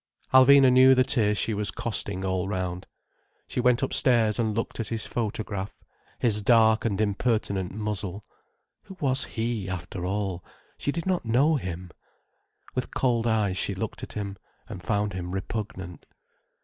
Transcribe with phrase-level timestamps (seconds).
[0.33, 2.87] Alvina knew the tears she was costing all round.
[3.47, 8.25] She went upstairs and looked at his photograph—his dark and impertinent muzzle.
[8.85, 10.43] Who was he, after all?
[10.79, 11.91] She did not know him.
[12.73, 14.37] With cold eyes she looked at him,
[14.67, 16.07] and found him repugnant.